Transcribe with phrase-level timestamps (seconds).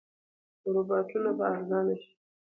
[0.73, 2.13] روباټونه به ارزانه شي.